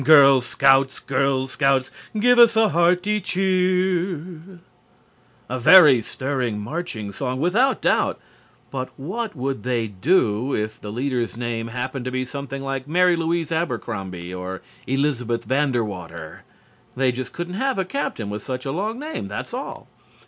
Girl 0.03 0.41
Scouts, 0.41 0.97
Girl 0.97 1.45
Scouts, 1.45 1.91
give 2.19 2.39
us 2.39 2.55
a 2.55 2.69
hearty 2.69 3.21
cheer_! 3.21 4.57
A 5.47 5.59
very 5.59 6.01
stirring 6.01 6.59
marching 6.59 7.11
song, 7.11 7.39
without 7.39 7.83
doubt, 7.83 8.19
but 8.71 8.89
what 8.97 9.35
would 9.35 9.61
they 9.61 9.85
do 9.85 10.55
if 10.55 10.81
the 10.81 10.91
leader's 10.91 11.37
name 11.37 11.67
happened 11.67 12.05
to 12.05 12.11
be 12.11 12.25
something 12.25 12.63
like 12.63 12.87
Mary 12.87 13.15
Louise 13.15 13.51
Abercrombie 13.51 14.33
or 14.33 14.63
Elizabeth 14.87 15.43
Van 15.43 15.71
Der 15.71 15.83
Water? 15.83 16.45
They 16.95 17.11
just 17.11 17.31
couldn't 17.31 17.53
have 17.53 17.77
a 17.77 17.85
Captain 17.85 18.31
with 18.31 18.41
such 18.41 18.65
a 18.65 18.71
long 18.71 18.97
name, 18.97 19.27
that's 19.27 19.53
all. 19.53 19.87